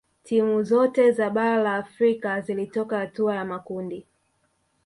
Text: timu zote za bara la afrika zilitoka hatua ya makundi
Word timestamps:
timu 0.23 0.63
zote 0.63 1.11
za 1.11 1.29
bara 1.29 1.57
la 1.63 1.75
afrika 1.75 2.41
zilitoka 2.41 2.97
hatua 2.99 3.35
ya 3.35 3.45
makundi 3.45 4.05